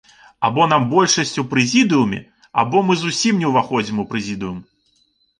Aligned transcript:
Або 0.47 0.63
нам 0.69 0.85
большасць 0.93 1.33
у 1.41 1.43
прэзідыуме, 1.51 2.19
або 2.61 2.81
мы 2.87 2.95
зусім 3.01 3.43
не 3.43 3.51
ўваходзім 3.51 4.01
у 4.05 4.07
прэзідыум! 4.15 4.57